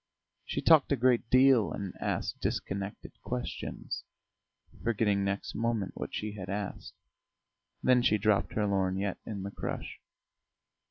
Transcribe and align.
She 0.45 0.63
talked 0.63 0.91
a 0.91 0.95
great 0.95 1.29
deal 1.29 1.71
and 1.71 1.93
asked 2.01 2.41
disconnected 2.41 3.11
questions, 3.21 4.03
forgetting 4.83 5.23
next 5.23 5.53
moment 5.53 5.91
what 5.93 6.09
she 6.11 6.31
had 6.31 6.49
asked; 6.49 6.95
then 7.83 8.01
she 8.01 8.17
dropped 8.17 8.53
her 8.53 8.65
lorgnette 8.65 9.19
in 9.27 9.43
the 9.43 9.51
crush. 9.51 9.99